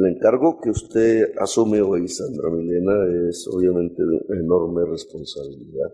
[0.00, 5.92] El encargo que usted asume hoy, Sandra Milena, es obviamente de enorme responsabilidad.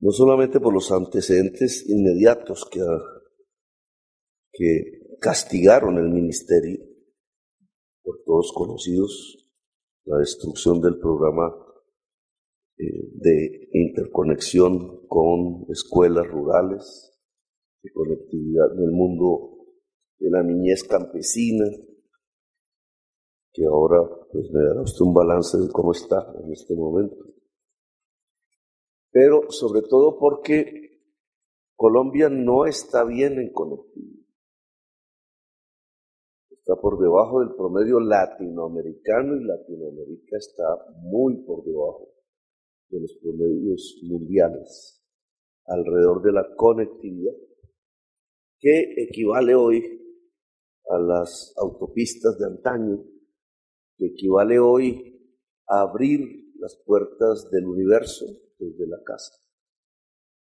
[0.00, 2.80] No solamente por los antecedentes inmediatos que,
[4.52, 6.80] que castigaron el ministerio,
[8.02, 9.48] por todos conocidos,
[10.04, 11.50] la destrucción del programa
[12.76, 17.18] eh, de interconexión con escuelas rurales,
[17.82, 19.53] de conectividad del mundo
[20.18, 21.64] de la niñez campesina,
[23.52, 23.98] que ahora
[24.32, 27.16] pues me dará usted un balance de cómo está en este momento.
[29.10, 30.84] Pero sobre todo porque
[31.76, 34.24] Colombia no está bien en conectividad.
[36.50, 40.64] Está por debajo del promedio latinoamericano y Latinoamérica está
[41.02, 42.08] muy por debajo
[42.88, 45.04] de los promedios mundiales
[45.66, 47.34] alrededor de la conectividad,
[48.58, 49.82] que equivale hoy
[50.88, 53.04] a las autopistas de antaño,
[53.96, 58.26] que equivale hoy a abrir las puertas del universo
[58.58, 59.34] desde la casa,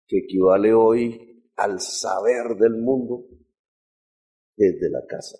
[0.07, 3.25] que equivale hoy al saber del mundo
[4.55, 5.37] desde la casa.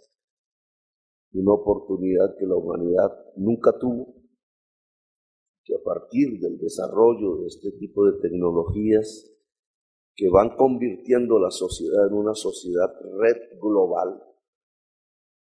[1.34, 4.16] Una oportunidad que la humanidad nunca tuvo,
[5.64, 9.30] que a partir del desarrollo de este tipo de tecnologías
[10.16, 14.22] que van convirtiendo la sociedad en una sociedad red global,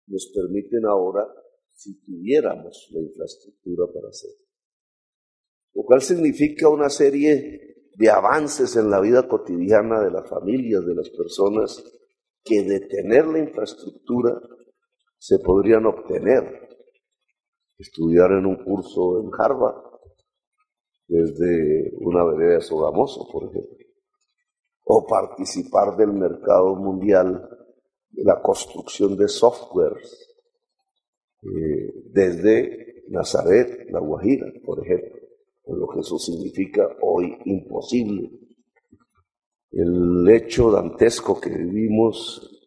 [0.08, 1.26] nos permiten ahora
[1.72, 4.44] si tuviéramos la infraestructura para hacerlo.
[5.74, 10.94] Lo cual significa una serie de avances en la vida cotidiana de las familias, de
[10.94, 11.82] las personas,
[12.44, 14.40] que de tener la infraestructura
[15.18, 16.68] se podrían obtener.
[17.76, 19.88] Estudiar en un curso en Harvard
[21.06, 23.86] desde una vereda de Sogamoso, por ejemplo.
[24.84, 27.57] O participar del mercado mundial
[28.12, 30.36] la construcción de softwares
[31.42, 35.18] eh, desde Nazaret, La Guajira, por ejemplo,
[35.66, 38.30] lo que eso significa hoy imposible.
[39.70, 42.58] El hecho dantesco que vivimos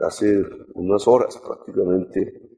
[0.00, 0.42] hace
[0.74, 2.50] unas horas prácticamente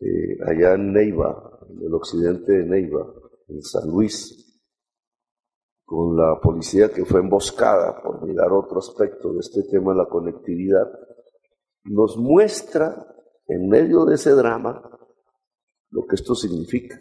[0.00, 3.06] eh, allá en Neiva, en el occidente de Neiva,
[3.48, 4.48] en San Luis,
[5.84, 10.86] con la policía que fue emboscada por mirar otro aspecto de este tema la conectividad,
[11.84, 13.06] nos muestra
[13.46, 14.82] en medio de ese drama
[15.90, 16.98] lo que esto significa.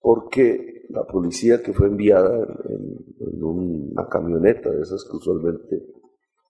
[0.00, 2.36] Porque la policía que fue enviada
[2.68, 3.06] en,
[3.42, 5.86] una camioneta de esas que usualmente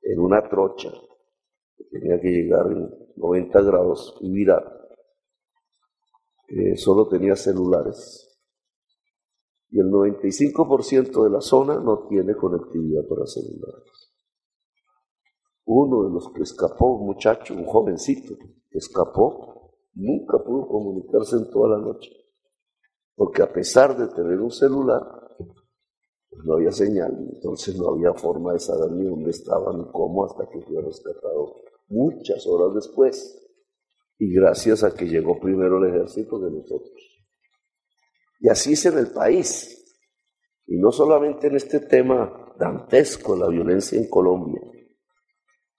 [0.03, 0.91] en una trocha,
[1.77, 4.65] que tenía que llegar en 90 grados y mirar,
[6.49, 8.39] eh, solo tenía celulares.
[9.71, 13.96] Y el 95% de la zona no tiene conectividad para celulares.
[15.67, 18.37] Uno de los que escapó, un muchacho, un jovencito,
[18.71, 22.11] que escapó, nunca pudo comunicarse en toda la noche.
[23.17, 25.03] Porque a pesar de tener un celular,
[25.39, 30.25] pues no había señal, entonces no había forma de saber ni dónde estaba ni cómo
[30.25, 31.57] hasta que fue rescatado
[31.89, 33.43] muchas horas después.
[34.19, 37.27] Y gracias a que llegó primero el ejército de nosotros.
[38.41, 39.99] Y así es en el país.
[40.67, 44.61] Y no solamente en este tema dantesco, la violencia en Colombia,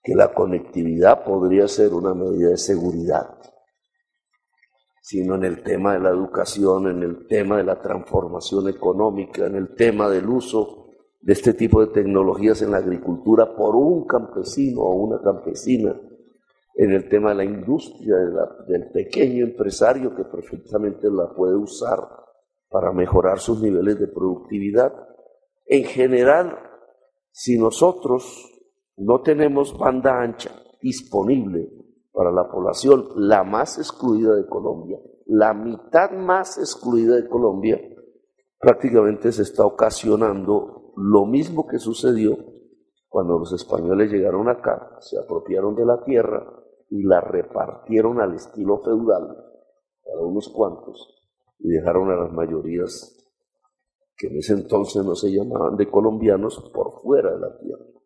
[0.08, 3.28] que la conectividad podría ser una medida de seguridad,
[5.02, 9.56] sino en el tema de la educación, en el tema de la transformación económica, en
[9.56, 10.86] el tema del uso
[11.20, 15.94] de este tipo de tecnologías en la agricultura por un campesino o una campesina,
[16.74, 18.16] en el tema de la industria,
[18.66, 21.98] del pequeño empresario que perfectamente la puede usar
[22.70, 24.90] para mejorar sus niveles de productividad.
[25.66, 26.58] En general,
[27.30, 28.54] si nosotros
[28.98, 30.50] no tenemos banda ancha
[30.82, 31.70] disponible
[32.12, 37.80] para la población la más excluida de Colombia, la mitad más excluida de Colombia,
[38.58, 42.36] prácticamente se está ocasionando lo mismo que sucedió
[43.08, 46.44] cuando los españoles llegaron acá, se apropiaron de la tierra
[46.90, 49.28] y la repartieron al estilo feudal
[50.04, 51.22] para unos cuantos
[51.60, 53.14] y dejaron a las mayorías
[54.16, 57.97] que en ese entonces no se llamaban de colombianos por fuera de la tierra.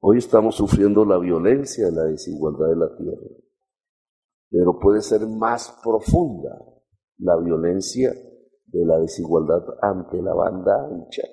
[0.00, 3.26] Hoy estamos sufriendo la violencia de la desigualdad de la tierra,
[4.48, 6.56] pero puede ser más profunda
[7.18, 8.12] la violencia
[8.66, 11.24] de la desigualdad ante la banda ancha,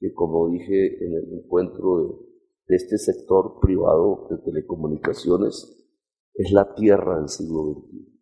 [0.00, 2.28] que como dije en el encuentro
[2.66, 5.86] de, este sector privado de telecomunicaciones,
[6.34, 8.20] es la tierra del siglo XXI.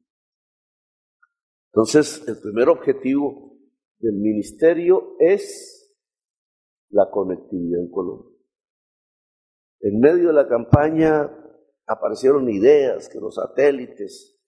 [1.72, 3.56] Entonces, el primer objetivo
[4.00, 5.96] del ministerio es
[6.90, 8.29] la conectividad en Colombia.
[9.80, 11.30] En medio de la campaña
[11.86, 14.38] aparecieron ideas que los satélites.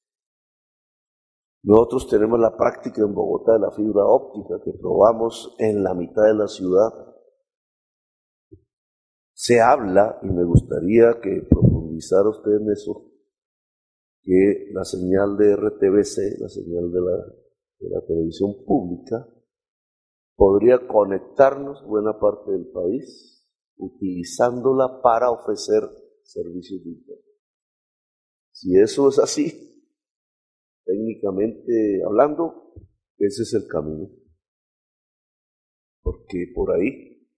[1.65, 6.25] Nosotros tenemos la práctica en Bogotá de la fibra óptica que probamos en la mitad
[6.25, 6.91] de la ciudad.
[9.33, 13.11] Se habla, y me gustaría que profundizara usted en eso,
[14.23, 17.17] que la señal de RTBC, la señal de la,
[17.79, 19.27] de la televisión pública,
[20.37, 23.32] podría conectarnos buena parte del país
[23.83, 25.83] utilizándola para ofrecer
[26.23, 27.23] servicios de.
[28.53, 29.85] Si eso es así,
[30.85, 32.73] técnicamente hablando,
[33.19, 34.09] ese es el camino.
[36.03, 37.29] Porque por ahí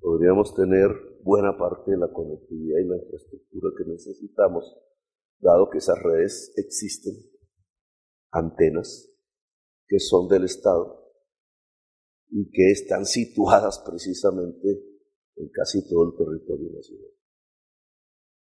[0.00, 0.90] podríamos tener
[1.22, 4.74] buena parte de la conectividad y la infraestructura que necesitamos,
[5.38, 7.14] dado que esas redes existen,
[8.30, 9.06] antenas
[9.86, 11.12] que son del Estado
[12.28, 14.89] y que están situadas precisamente
[15.40, 17.10] en casi todo el territorio nacional.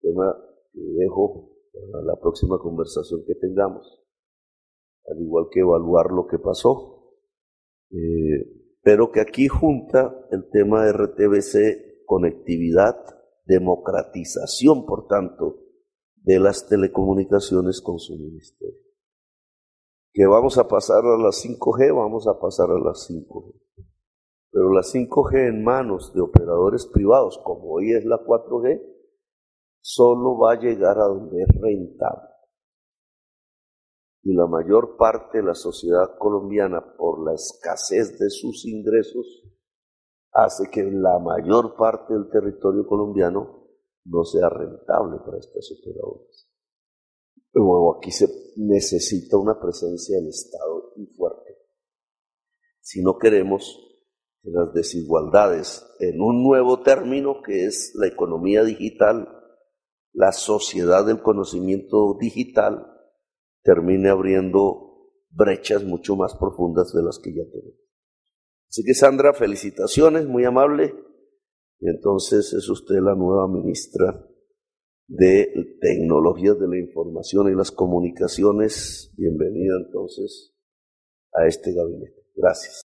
[0.01, 0.35] Tema
[0.71, 4.01] que dejo para la próxima conversación que tengamos,
[5.05, 7.13] al igual que evaluar lo que pasó,
[7.91, 12.95] eh, pero que aquí junta el tema de RTBC, conectividad,
[13.45, 15.63] democratización, por tanto,
[16.15, 18.81] de las telecomunicaciones con su ministerio.
[20.13, 23.53] Que vamos a pasar a las 5G, vamos a pasar a las 5G.
[24.57, 28.81] Pero la 5G en manos de operadores privados, como hoy es la 4G,
[29.79, 32.27] solo va a llegar a donde es rentable.
[34.23, 39.43] Y la mayor parte de la sociedad colombiana, por la escasez de sus ingresos,
[40.31, 43.67] hace que la mayor parte del territorio colombiano
[44.05, 46.49] no sea rentable para estas operadoras.
[47.53, 51.59] Luego aquí se necesita una presencia del Estado muy fuerte.
[52.81, 53.96] Si no queremos que
[54.51, 59.37] las desigualdades en un nuevo término que es la economía digital
[60.17, 62.87] la sociedad del conocimiento digital
[63.63, 67.79] termine abriendo brechas mucho más profundas de las que ya tenemos.
[68.67, 70.95] Así que Sandra, felicitaciones, muy amable.
[71.79, 74.27] Y entonces es usted la nueva ministra
[75.07, 79.13] de Tecnologías de la Información y las Comunicaciones.
[79.15, 80.55] Bienvenida entonces
[81.31, 82.25] a este gabinete.
[82.35, 82.75] Gracias.